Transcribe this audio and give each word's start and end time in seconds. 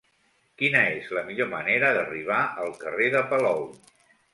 Quina 0.61 0.81
és 0.93 1.11
la 1.19 1.23
millor 1.29 1.51
manera 1.53 1.95
d'arribar 2.01 2.41
al 2.67 2.77
carrer 2.85 3.15
de 3.19 3.27
Palou? 3.33 3.67